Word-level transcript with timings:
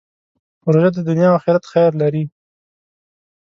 روژه 0.71 0.89
د 0.93 0.97
دنیا 1.09 1.27
او 1.31 1.35
آخرت 1.39 1.63
خیر 1.71 1.91
لري. 2.01 2.23